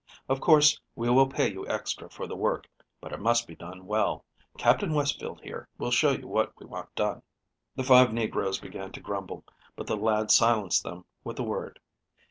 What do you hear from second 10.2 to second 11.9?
silenced them with a word.